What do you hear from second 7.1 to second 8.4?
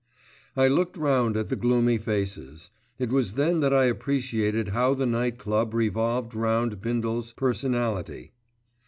personality.